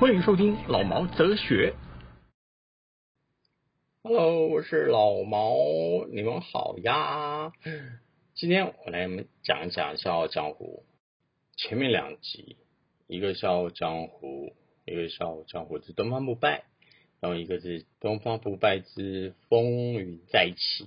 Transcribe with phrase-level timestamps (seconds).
[0.00, 1.74] 欢迎收听老毛哲学。
[4.02, 7.52] Hello，我是老毛，你们好呀。
[8.34, 9.06] 今天我来
[9.42, 10.84] 讲一讲《笑傲江湖》
[11.62, 12.56] 前面两集，
[13.06, 14.54] 一个《笑傲江湖》，
[14.90, 16.60] 一个《笑傲江湖之东方不败》，
[17.20, 20.84] 然后一个是《东方不败之风云再起》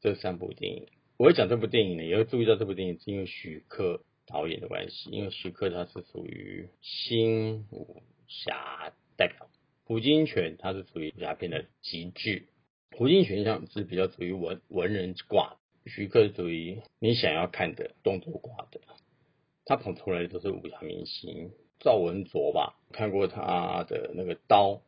[0.00, 0.88] 这三部电影。
[1.18, 9.48] 我会讲这部电影呢，也会注意到这部电影是因为徐克导演的关系，因为徐克他是属于新武侠代表，
[9.84, 12.46] 胡金铨他是属于武侠片的极致，
[12.92, 18.80] 胡金铨像是比较属于文文人挂，徐克属于你想要看的动作挂的，
[19.64, 24.82] 他捧出来的都是武侠明星，赵文卓吧，看过他的那个刀，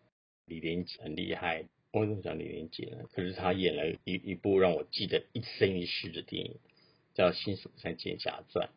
[0.46, 3.04] 李连杰很厉害，为什么讲李连杰呢？
[3.12, 6.60] 可是他演了一一部让我记得一生一世的电影，
[7.14, 8.68] 叫《新蜀山剑侠传》，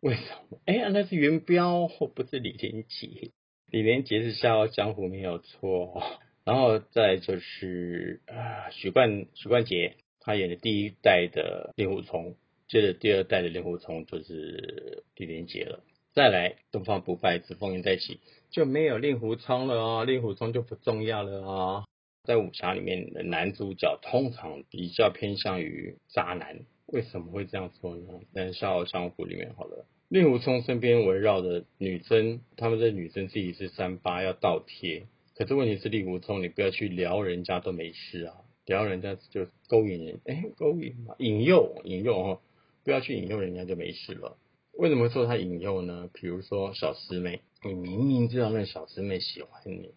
[0.00, 0.60] 为什么？
[0.66, 3.30] 哎，那是元彪，不是李连杰。
[3.70, 6.02] 李连杰是笑傲江湖没有错，
[6.44, 12.36] 然后再就是啊许冠许冠杰，他演的第一代的令狐冲，
[12.68, 15.82] 接着第二代的令狐冲就是李连杰了。
[16.14, 21.84] 再来东方不败之风云再起，就没有令狐冲了哦，令狐冲就不重要了啊。
[22.22, 28.20] 在武侠里面的男主角通常比较偏向于渣男，为什么会这样说呢？
[28.32, 29.86] 在笑傲江湖里面好了。
[30.08, 38.34] 令狐冲身边围绕的女生，他们的女生自己是三八要倒贴，可是问题是令狐冲，你不要去撩人家都没事啊，
[38.66, 42.40] 撩人家就勾引人，哎，勾引嘛，引诱，引诱哦，
[42.84, 44.36] 不要去引诱人家就没事了。
[44.74, 46.08] 为什么说他引诱呢？
[46.12, 49.90] 比如说小师妹，你明明知道那个小师妹喜欢你，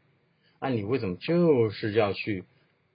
[0.57, 2.45] 啊，你为什么就是要去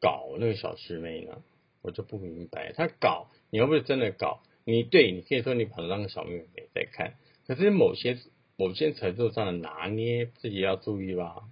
[0.00, 1.42] 搞那个小师妹呢？
[1.80, 4.42] 我就不明白，他搞，你又不是真的搞。
[4.66, 7.14] 你对，你可以说你把它当个小妹妹在看，
[7.46, 8.16] 可是某些
[8.56, 11.42] 某些程度上的拿捏自己要注意吧。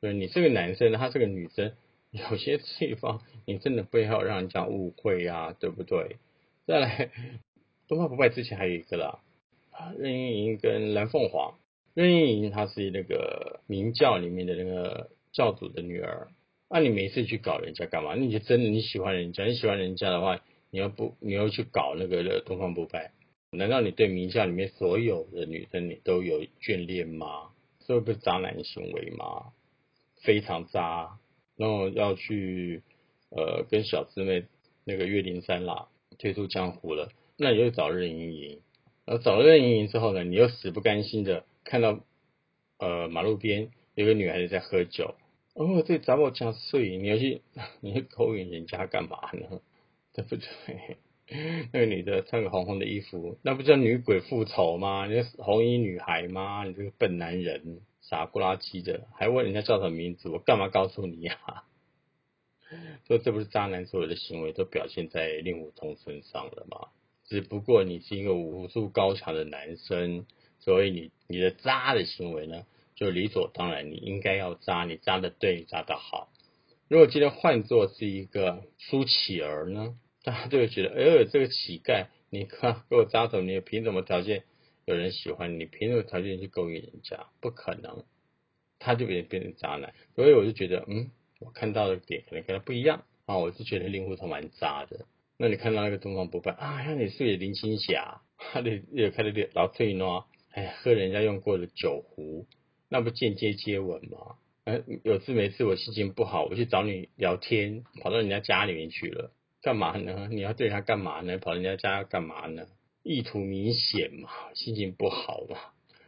[0.00, 1.72] 对你是个男生，他是个女生，
[2.10, 6.16] 有些地方你真的不要让人家误会啊，对不对？
[6.66, 7.10] 再来，
[7.86, 9.18] 东方不败之前还有一个啦，
[9.98, 11.58] 任盈盈跟蓝凤凰，
[11.92, 16.28] 任盈盈她是那个明教里面的那个教主的女儿，
[16.70, 18.14] 那你没事去搞人家干嘛？
[18.14, 20.40] 你就真的你喜欢人家，你喜欢人家的话。
[20.74, 23.12] 你要不，你要去搞那个东方不败？
[23.52, 27.52] 难道你对名校里面所有的女生你都有眷恋吗？
[27.86, 29.52] 这不是渣男行为吗？
[30.24, 31.20] 非常渣，
[31.56, 32.82] 然后要去
[33.30, 34.46] 呃跟小师妹
[34.84, 35.86] 那个岳灵珊啦
[36.18, 38.60] 退出江湖了，那你又找任盈盈，
[39.04, 42.00] 然后找了任盈盈之后呢，你又死不甘心的看到
[42.80, 45.14] 呃马路边有个女孩子在喝酒，
[45.54, 47.42] 哦这找我加睡，你要去
[47.80, 49.60] 你勾引人家干嘛呢？
[50.14, 50.96] 对不对？
[51.72, 55.06] 那个女的穿个红红的衣服，那不叫女鬼复仇吗？
[55.06, 56.64] 你是红衣女孩吗？
[56.64, 60.28] 你这个笨男人，傻不拉几的，还问人家叫什么名字？
[60.28, 61.38] 我干嘛告诉你呀？
[63.08, 66.88] 说这不是渣男所有的行为都表现在令狐冲身上了吗？
[67.26, 70.26] 只不过你是一个武术高强的男生，
[70.60, 76.28] 所以你你的渣的行为呢，就理所当然，你应该要渣，你渣的对，你渣的好。
[76.88, 79.96] 如果今天换作是一个苏乞儿呢？
[80.24, 84.42] 大家就会觉得，哎，这个乞丐，你看给我扎手，你凭什么条件
[84.86, 85.66] 有人喜欢你？
[85.66, 87.26] 凭什么条件去勾引人家？
[87.42, 88.04] 不可能，
[88.78, 89.92] 他就变变成渣男。
[90.16, 93.36] 所以我就觉得，嗯，我看到的点可能跟他不一样啊。
[93.36, 95.04] 我是觉得令狐冲蛮渣的。
[95.36, 102.46] 那你看到那个东方不败啊，那你是林青霞， 他的也开的老退孬，哎，喝人家用过的酒壶，
[102.88, 104.36] 那不间接接吻吗？
[104.64, 109.30] 哎，有次没次我心情不好，我去找你聊天，跑到人家家里面去了。
[109.64, 110.28] 干嘛呢？
[110.30, 111.38] 你要对他干嘛呢？
[111.38, 112.66] 跑人家家要干嘛呢？
[113.02, 115.56] 意图明显嘛，心情不好嘛，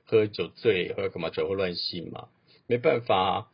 [0.05, 2.29] 喝酒醉或者干嘛酒后乱性嘛，
[2.67, 3.50] 没办法，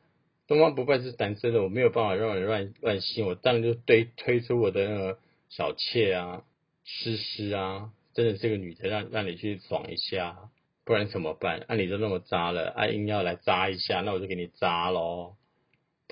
[0.49, 5.19] 东方不败是单身的，我没有办法让人乱乱性，我当然就推推出我的那个
[5.49, 6.43] 小妾啊，
[6.85, 10.51] 诗诗啊，真的这个女的让让你去爽一下，
[10.85, 11.65] 不然怎么办？
[11.69, 15.37] 按你都那么渣了，啊硬要来渣一下，那我就给你渣喽。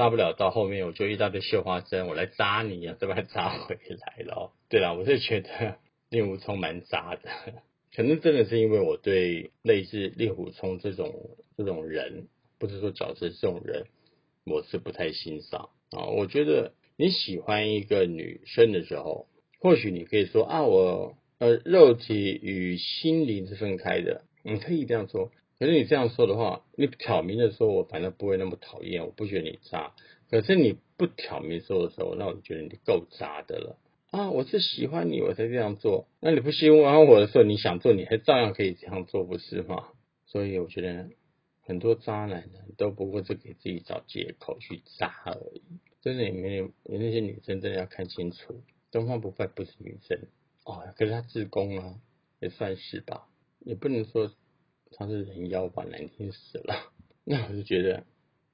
[0.00, 4.50] 大不了到后面我就一大堆绣花针，我来扎你啊，再把它扎回来了。
[4.70, 5.76] 对了，我是觉得
[6.08, 7.28] 令狐冲蛮渣的，
[7.94, 13.88] 可能真的是因为我对类似令狐冲这种这种人，不是说角色这种人，
[14.46, 16.06] 我是不太欣赏啊。
[16.06, 19.26] 我觉得你喜欢一个女生的时候，
[19.58, 25.30] 或许你可以说啊，我呃肉体与心灵是分开的，你可以这样说。
[25.60, 29.92] 可是你这样说的话，你挑明的说，我反正不会那么讨厌，我不觉得你渣。
[30.30, 33.76] 可是你不挑明说的时候，那我就觉得你够渣的了
[34.10, 34.30] 啊！
[34.30, 36.08] 我是喜欢你，我才这样做。
[36.18, 39.88] 那你不喜欢我的时候，你想做，你还照样可以这样做，不是吗？
[40.24, 41.10] 所以我觉得
[41.60, 45.60] 很多渣男呢，都不过是给自己找借口去渣而已。
[46.00, 50.18] 真的，你们那些女生真的要看清楚，东方不败不是女生
[50.64, 51.96] 哦，可是他自宫啊，
[52.40, 53.28] 也算是吧，
[53.58, 54.32] 也不能说。
[54.92, 56.92] 他是人妖吧，难听死了。
[57.24, 58.04] 那我就觉得，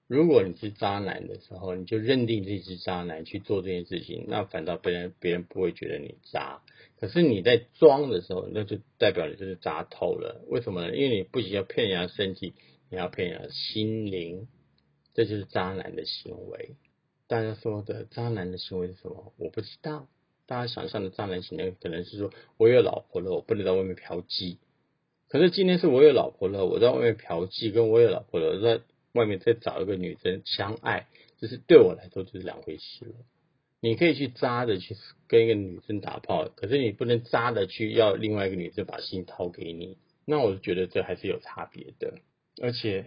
[0.06, 6.62] 如果你是渣男的时候，你就认定自己是渣男去做这件事情，那反倒别人别人不会觉得你渣。
[6.98, 10.44] 可是你在装的时候，那就代表你就是渣透了。
[10.48, 10.94] 为什么呢？
[10.94, 12.54] 因为你不仅要骗人家身体，
[12.90, 14.46] 你要骗人家心灵，
[15.14, 16.76] 这就是渣男的行为。
[17.26, 19.32] 大家说的渣男的行为是什么？
[19.36, 20.08] 我不知道。
[20.46, 24.58] 大家想象的渣男行为，可能是说我有老婆了，我不能在外面嫖妓。
[25.28, 28.82] 可是今天是我有老婆了，我在外面嫖妓，跟我有老婆了，在
[29.12, 31.06] 外面再找一个女生相爱，
[31.38, 33.14] 就是对我来说就是两回事了。
[33.80, 34.96] 你可以去渣的去
[35.28, 39.98] 跟一个女生打炮，可是你不能渣的去要另外一个女生把心掏给你。
[40.24, 42.14] 那我觉得这还是有差别的。
[42.60, 43.06] 而且，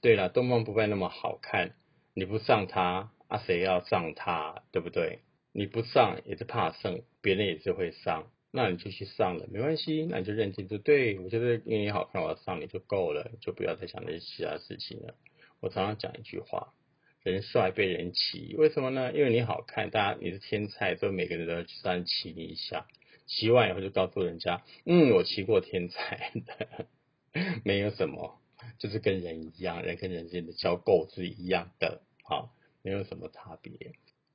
[0.00, 1.74] 对了，东方不败那么好看，
[2.14, 4.62] 你不上他啊，谁要上他？
[4.70, 5.18] 对不对？
[5.52, 8.30] 你不上也是怕上，别人也是会上。
[8.54, 15.14] 那你就去上了，没关系，那你就认定就对我觉得因为你好看，我要上你就够了，就不要再想那些其他事情了。
[15.60, 16.74] 我常常讲一句话：
[17.22, 19.10] 人帅被人骑，为什么呢？
[19.14, 22.86] 因为你好看，大家你是天才，所以每个人都要去上骑你一下，
[23.26, 26.86] 骑完以后就告诉人家，嗯，我骑过天才的，
[27.64, 28.38] 没有什么，
[28.78, 33.72] 就是跟人一样，人跟人之间的交媾是一样的，好，没有什么差别。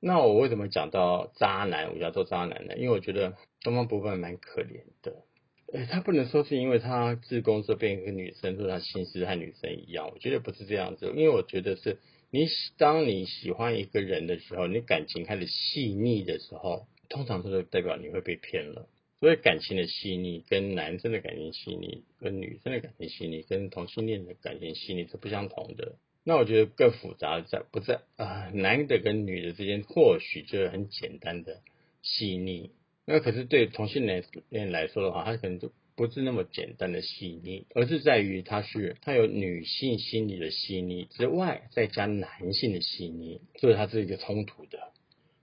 [0.00, 1.92] 那我为什么讲到渣男？
[1.92, 2.76] 我要做渣男呢？
[2.76, 5.24] 因为我觉得东方不败蛮可怜的。
[5.72, 10.10] 诶，他不能说是因为他自宫这边一个女生，说他心思和女生一样。
[10.12, 11.98] 我觉得不是这样子，因为我觉得是
[12.30, 12.46] 你
[12.78, 18.88] 当你喜欢一个人的时候，你感情开始细腻的时候，通常都是代表你会被骗了。
[19.20, 25.96] 所以感情的细腻跟男生的感情细腻，跟女生的感情细腻，跟同性恋的感情细腻是不相同的。
[26.28, 28.50] 那我觉得更复杂在不在啊？
[28.52, 31.62] 男的跟女的之间或许就是很简单的
[32.02, 32.70] 细腻，
[33.06, 34.06] 那可是对同性
[34.50, 44.92] 恋来说的话，他可能就不是那么简单的细腻，而是在于他是他有女性心理的细腻之外，再加男性的细腻，所以它是一个冲突的。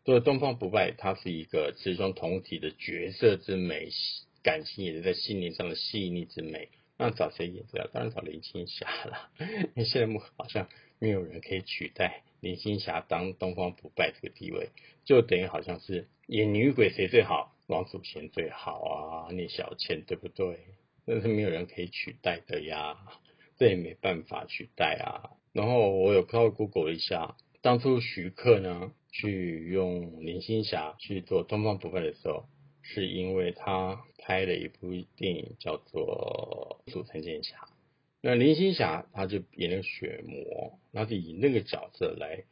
[0.05, 3.89] 所以东方不败，它是一个雌雄同体的角色之美，
[4.43, 6.69] 感情也是在心灵上的细腻之美。
[6.97, 7.89] 那找谁演这？
[7.93, 10.69] 当然找林青霞了，因为现在好像
[10.99, 14.69] 没有人可以取代林青霞当东方不败这个地位，
[15.03, 17.53] 就等于好像是演女鬼谁最好？
[17.67, 20.59] 王祖贤最好啊，聂小倩对不对？
[21.05, 22.95] 那是没有人可以取代的呀，
[23.57, 25.31] 这也没办法取代啊。
[25.51, 32.45] 然后我有靠 Google 一下，当初徐克呢去用林青霞去做东方不败的时候。
[32.87, 37.57] 是因为他拍了一部电影叫做《组成剑侠》，
[38.21, 42.43] 那林青霞她就演了血魔，那是以那个角色来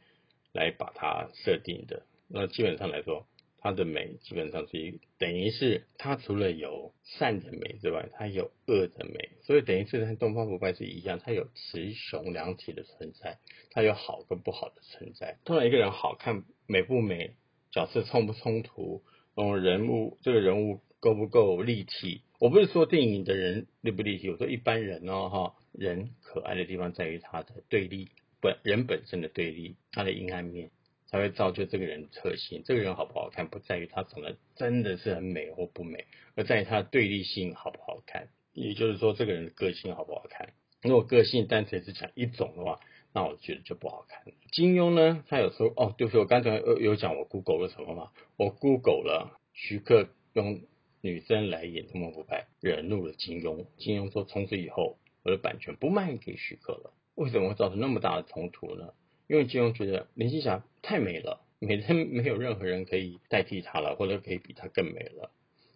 [0.51, 2.03] 来把它设定的。
[2.27, 3.27] 那基本上来说，
[3.59, 13.37] 她的美基本上是一等于是她除了有善的美之外，她有恶的美，所以等于是跟东方不败是一样，它有雌雄两体的存在，
[13.69, 15.37] 它有好跟不好的存在。
[15.45, 17.35] 突然一个人好看美不美，
[17.71, 19.03] 角色冲不冲突？
[19.35, 22.21] 哦，人物这个人物够不够立体？
[22.39, 28.09] 我不是说电影的人立不立体，我说一般人哦，哈，人可爱的地方在于他的对立
[28.39, 30.69] 本人本身的对立，他的阴暗面
[31.07, 32.61] 才会造就这个人的特性。
[32.63, 38.27] 这个人好不好看，不在于他长得真的是很美或不美，而在于他的对立性好不好看。
[38.53, 40.53] 也就是说，这个人的个性好不好看？
[40.83, 42.79] 如果个性单纯是讲一种的话。
[43.13, 44.33] 那我觉得就不好看。
[44.51, 48.11] 金庸呢，他有时候哦，就是我刚才有有讲我 Google 了什么吗？
[48.37, 50.61] 我 Google 了徐克用
[51.01, 53.67] 女生来演东方不败，惹怒了金庸。
[53.77, 56.93] 金庸说从此以后我的版权不卖给徐克了。
[57.15, 58.93] 为什么会造成那么大的冲突呢？
[59.27, 65.31] 因为金庸觉得林青霞太美了，美的没有任何人可以代替她了，或者可以比她更美了。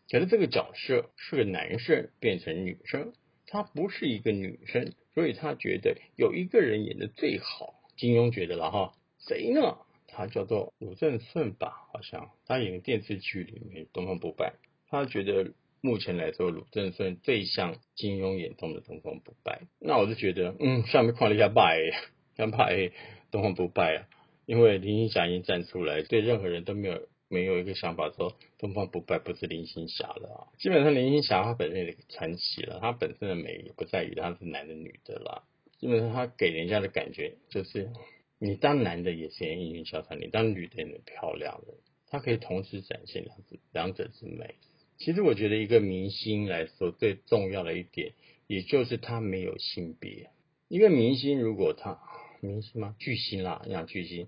[0.09, 3.13] 可是这个角色是个男生变成女生，
[3.45, 4.93] 她不是一个女生。
[5.17, 9.79] 所以他觉得有一个人演的最好，金庸觉得了哈，谁呢？
[10.05, 14.53] 他叫做鲁振顺吧，好像他演电视剧里面东方不败，
[14.87, 19.63] 他觉得目前来说鲁振顺最像金庸眼中的东方不败。
[19.79, 21.79] 那我就觉得，嗯，下面看了一下拜，
[22.37, 22.91] 想拜
[23.31, 24.05] 东方不败啊，
[24.45, 30.39] 因为林青霞已经站出来，对任何人都没有没有一个想法说东方不败不是林青霞了啊。
[30.57, 35.43] 基本上林青霞她本身也传奇了，她本身的美也不在于她是男的女的啦。
[35.79, 37.91] 基本上她给人家的感觉就是，
[38.39, 41.73] 你当男的也是英俊潇洒，你当女的也漂亮的，
[42.09, 44.55] 她可以同时展现两者两者之美。
[44.97, 48.13] 其实我觉得一个明星来说最重要的一点，
[48.47, 50.31] 也就是他没有性别。
[50.69, 51.99] 一个明星如果他
[52.41, 52.95] 明星吗？
[52.97, 54.27] 巨星啦，讲巨星。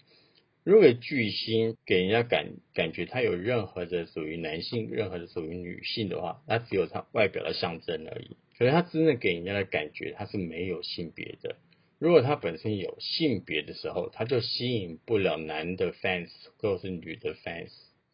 [0.64, 8.36] 如果巨星给人家感感觉他有任何的属于男性，任何的属于女性的话，那只有他外表的象征而已。
[8.58, 11.56] 可是他真正给人家的感觉，他是没有性别的。
[11.98, 17.72] 如果他本身有性别的时候，他就吸引不了男的 fans 或是女的 fans。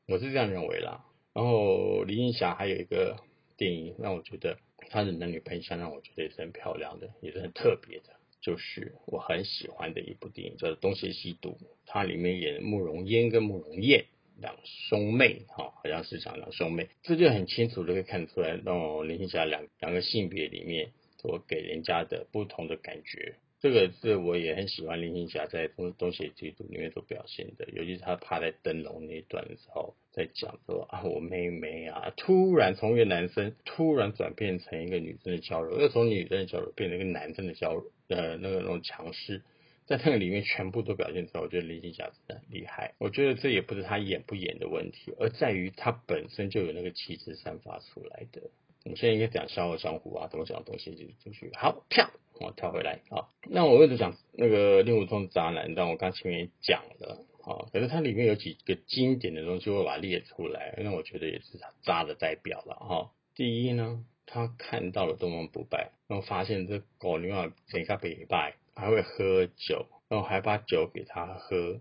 [0.08, 1.04] 我是这样认为啦。
[1.34, 3.18] 然后林青霞还有一个
[3.58, 4.58] 电影让我觉得
[4.90, 8.16] 她的男女喷香让我觉得也是很漂亮的，也是很特别的。
[8.46, 11.50] 就是我很喜欢的一部电影，叫做《东邪西毒》，
[11.88, 14.06] 它里面演慕容嫣跟慕容燕
[14.40, 23.38] 两兄妹，哈，好像是讲两兄妹，这就很清楚的可以看出来，那种，林青霞两两个性别里面所给人家的不同的感觉。
[23.66, 39.42] 这个是我也很喜欢林青霞在《东东邪西毒》里面所表现的，尤其是她趴在灯笼那一段的时候，在讲说啊，我妹妹啊，突然从一个男生突然转变成一个女生的娇柔，又从女生的娇柔变成一个男生的娇柔，呃，那个那种强势，
[39.88, 41.42] 在那个里面全部都表现出来。
[41.42, 42.94] 我觉得林青霞真的很厉害。
[43.00, 48.44] 我觉得这也不是她演不演的问题，而在于她本身就有那个气质散发出来的。
[48.84, 52.12] 我们现在应该讲《笑傲江湖》啊，怎么讲东西就进去，好跳。
[52.40, 55.74] 我跳回来啊，那我为什讲那个令狐冲渣男？
[55.74, 63.12] 但我刚前面也讲了啊，可是它里面有几个经典的东西，我把它列出来，那我觉得也是他渣的代表了哈。
[63.36, 71.80] 第一呢，他看到了东方不败，然后发现这狗牛啊，整个北拜还会喝酒，然后还把酒给他喝，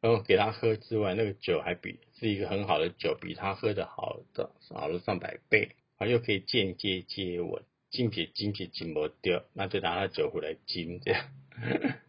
[0.00, 7.62] 然后给他喝之外，那个酒还比是一个很好的酒，比他喝的好的好了上百倍，啊，又可以间接接吻。
[7.90, 11.28] 金皮金皮金不掉，那就拿他酒壶来金这样，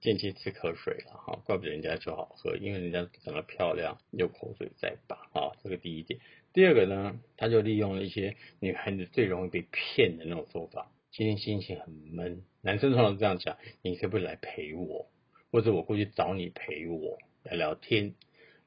[0.00, 5.28] 间接吃口水了哈，怪不得人家就好喝，因为人家长得漂亮，有口水在吧？
[5.32, 6.20] 啊，这个第一点。
[6.52, 10.90] 第二个呢，他就利用了一些女孩子最容易被骗的那种做法。
[11.12, 15.06] 今天心情很闷，男生通常这样讲，你可不可以来陪我？
[15.50, 18.14] 或者我过去找你陪我聊聊天，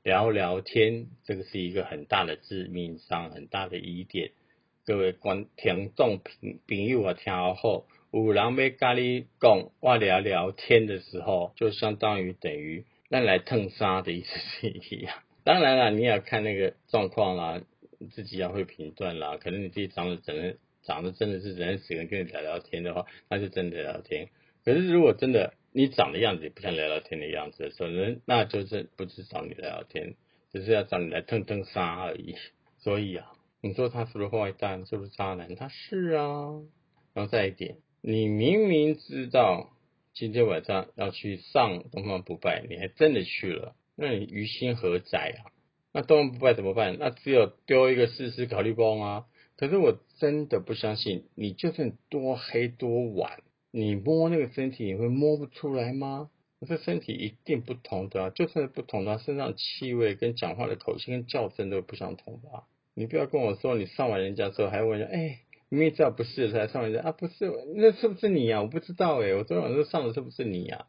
[0.02, 4.32] 聊聊天，这个是一个很大的致命伤，很大的疑点。
[4.86, 15.24] 各位观听众朋朋友啊，听好，有人要跟你讲，我聊聊天的时候，就相当于等于那来蹭沙的意思是一样。
[15.46, 17.62] 当然了，你也要看那个状况啦，
[18.12, 19.38] 自己要会评断啦。
[19.38, 24.28] 可能你自己长得真的长得真的是人喜欢跟你聊聊天的话，那就真的聊天。
[24.66, 30.16] 可是如果真的你长的样子也不像聊聊天的样子，可能那就是不是找你聊聊天，
[30.52, 32.36] 只是要找你来蹭蹭沙而已。
[32.80, 33.32] 所以啊。
[33.66, 35.56] 你说他是不是坏蛋，是不是渣男？
[35.56, 36.60] 他是啊。
[37.14, 39.70] 然后再一点，你明明知道
[40.14, 45.48] 今天晚上要去上东方不败，你还真的去了，那你于心何在啊？
[45.94, 46.98] 那东方不败怎么办？
[47.00, 49.28] 那只有丢一个试试考虑包啊。
[49.56, 56.30] 可是我真的不相信，你就算多黑多晚，你摸那个身体，你会摸不出来吗？
[56.68, 62.64] 这身体一定不同的啊，就算不同的，身上气味跟讲话的口气跟叫声都不相同的啊。
[62.96, 68.62] 你不要跟我说，你上完人家之后还问人，哎，明明知道不是才上人家啊，不是，那是不是你呀？
[68.62, 70.86] 我不知道哎，我昨天晚上上的是不是你呀？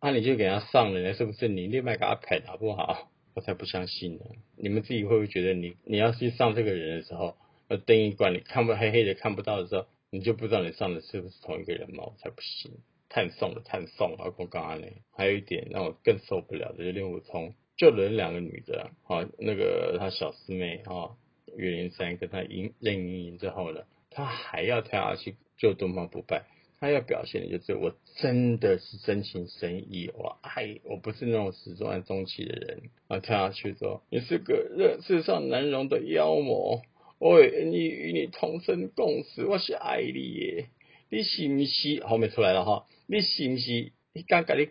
[0.00, 1.66] 啊，你就给他上了，那是不是你？
[1.66, 3.10] 另外给他拍好不好？
[3.34, 4.24] 我才不相信呢。
[4.56, 7.36] 你们自己会不会觉得，你你要去上这个人的时候，
[7.68, 12.02] 呃，灯一关，你看不黑黑的看不到的时候，你就不知道你上的是不是同一个人吗？
[12.06, 12.72] 我才不信，
[13.08, 17.54] 太送了，太送了，我刚刚呢，还有一点让我更受不了的，就令狐冲。
[17.76, 21.16] 救人两个女的，啊，那个他小师妹啊，
[21.56, 26.44] 岳灵珊跟他赢任盈盈之后呢，他还要跳下去救东方不败，
[26.78, 36.82] 他要表现的就是我真的是真情真意，我爱，我不是那种始终终弃的人，啊，跳下去说你是个人世上难容的妖魔，
[37.18, 40.66] 我愿意与你同生共死，我是爱你耶，
[41.10, 42.86] 你是不是后面出来了哈？
[43.06, 44.68] 你是不是你刚刚你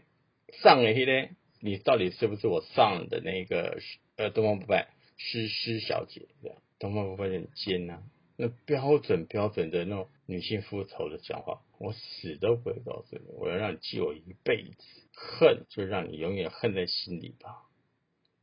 [0.62, 1.30] 上的迄个？
[1.62, 3.80] 你到底是不是我上的那个
[4.16, 6.22] 呃东方不败诗诗小姐？
[6.42, 8.02] 这样东方不败很尖呐，
[8.38, 14.78] 那标准标准的那种女性复仇的讲话，我死都不会告诉你，我要让你记我一辈子，
[15.14, 17.64] 恨就让你永远恨在心里吧。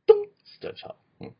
[0.05, 0.15] 咚，
[0.45, 1.33] 死掉桥，嗯，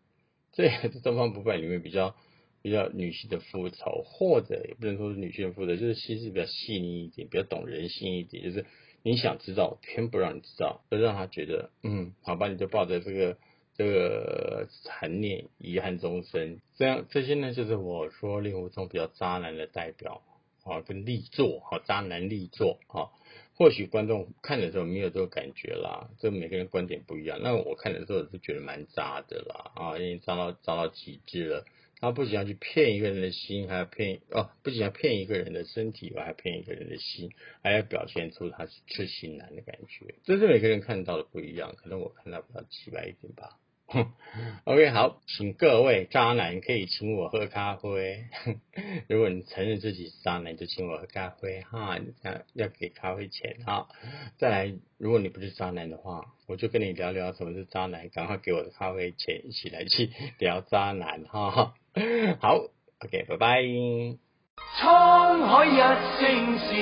[0.52, 2.16] 这也是东方不败里面比较
[2.62, 8.66] 比较女性的复仇，或者也不能说是女性复仇，就是心思比较细腻一点，比较懂人心一点，就是。
[9.04, 13.38] 你想知道，偏不让你知道，就让他觉得，嗯，好吧，你就抱着这个
[13.78, 16.60] 这个残念、遗憾终生。
[16.76, 20.24] 这样这些呢，就是我说令狐冲比较渣男的代表
[20.64, 23.12] 啊，跟力作啊，渣男力作啊。
[23.56, 27.40] 或许观众看的时候没有这个感觉啦，这每个人观点不一样。
[27.42, 31.66] 那我看的时候是觉得蛮渣的啦，啊，因为渣到渣到极致了。
[32.00, 37.32] 他不仅要去骗一个人的心，还要骗哦，不仅要骗一个人的身体，还要骗一个人的心，
[37.64, 40.14] 还要表现出他是痴心男的感觉。
[40.24, 43.58] 这是每个人看到的不一样，可能我看到比较奇怪一点吧。
[44.66, 48.26] OK，好，请各位渣男可以请我喝咖啡。
[49.08, 53.88] 如果你承认自己是渣男，就请我喝咖啡哈，要要给咖啡钱哈。
[54.38, 61.74] 再来，如果你不是渣男的话，我就跟你聊聊什么是渣男，赶快给我的咖啡钱，一起来去聊渣男哈。
[62.42, 62.56] 好
[63.00, 63.62] ，OK，拜拜。
[63.62, 65.78] 沧海一
[66.20, 66.76] 声笑，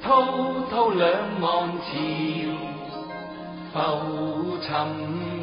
[0.00, 2.83] 滔滔两岸潮。
[3.74, 4.70] 浮沉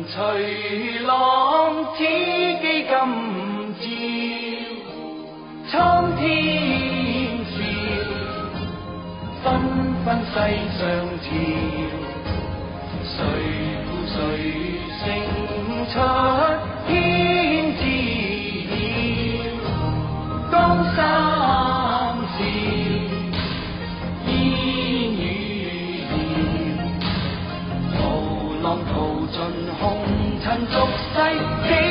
[0.07, 2.05] 随浪，此际
[2.61, 2.95] 今朝。
[5.69, 6.23] 苍天
[7.43, 7.59] 笑，
[9.43, 9.45] 纷
[10.05, 10.31] 纷世
[10.79, 10.81] 上
[11.19, 11.27] 潮。
[13.03, 13.11] 谁
[13.83, 14.15] 负谁
[14.97, 15.03] 胜
[15.91, 15.93] 出
[29.31, 29.41] 尽
[29.79, 30.03] 红
[30.43, 31.90] 尘俗世。